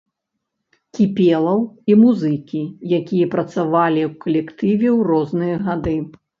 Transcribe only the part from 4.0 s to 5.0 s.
ў калектыве